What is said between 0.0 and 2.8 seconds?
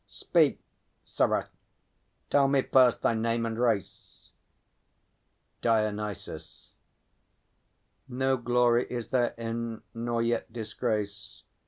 Speak, sirrah; tell me